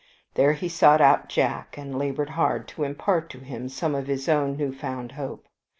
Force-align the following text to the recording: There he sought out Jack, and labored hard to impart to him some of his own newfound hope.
There 0.33 0.53
he 0.53 0.67
sought 0.67 0.99
out 0.99 1.29
Jack, 1.29 1.77
and 1.77 1.95
labored 1.95 2.31
hard 2.31 2.67
to 2.69 2.83
impart 2.83 3.29
to 3.29 3.37
him 3.37 3.69
some 3.69 3.93
of 3.93 4.07
his 4.07 4.27
own 4.27 4.57
newfound 4.57 5.11
hope. 5.11 5.45